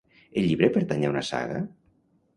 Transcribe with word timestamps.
El 0.41 0.47
llibre 0.51 0.69
pertany 0.77 1.05
a 1.09 1.13
una 1.15 1.23
saga? 1.31 1.63